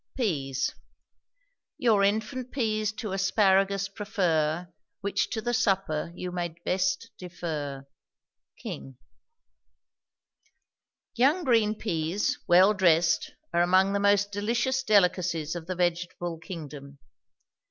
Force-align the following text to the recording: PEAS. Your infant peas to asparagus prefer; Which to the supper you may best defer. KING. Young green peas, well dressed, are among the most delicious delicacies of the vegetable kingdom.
PEAS. 0.17 0.73
Your 1.77 2.03
infant 2.03 2.51
peas 2.51 2.91
to 2.93 3.11
asparagus 3.11 3.87
prefer; 3.87 4.67
Which 5.01 5.29
to 5.29 5.43
the 5.43 5.53
supper 5.53 6.11
you 6.15 6.31
may 6.31 6.55
best 6.65 7.11
defer. 7.19 7.85
KING. 8.57 8.97
Young 11.13 11.43
green 11.43 11.75
peas, 11.75 12.39
well 12.47 12.73
dressed, 12.73 13.33
are 13.53 13.61
among 13.61 13.93
the 13.93 13.99
most 13.99 14.31
delicious 14.31 14.81
delicacies 14.81 15.53
of 15.53 15.67
the 15.67 15.75
vegetable 15.75 16.39
kingdom. 16.39 16.97